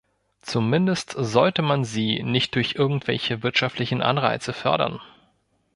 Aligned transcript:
Zumindest 0.41 1.13
sollte 1.15 1.61
man 1.61 1.83
sie 1.85 2.23
nicht 2.23 2.55
durch 2.55 2.73
irgendwelche 2.73 3.43
wirtschaftlichen 3.43 4.01
Anreize 4.01 4.51
fördern. 4.51 4.99